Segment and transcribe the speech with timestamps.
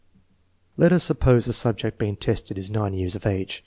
[0.77, 3.59] Let us suppose the subject being tested is 9 years of age.